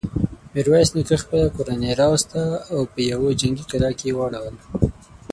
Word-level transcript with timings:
ميرويس 0.53 0.89
نيکه 0.95 1.15
خپله 1.23 1.47
کورنۍ 1.55 1.91
راوسته 2.01 2.41
او 2.73 2.79
په 2.93 2.99
يوه 3.11 3.29
جنګي 3.41 3.63
کلا 3.71 3.89
کې 3.97 4.05
يې 4.09 4.13
واړول. 4.17 4.55